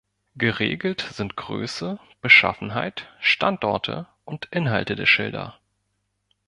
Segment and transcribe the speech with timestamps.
[0.35, 5.59] Geregelt sind Größe, Beschaffenheit, Standorte und Inhalte der Schilder.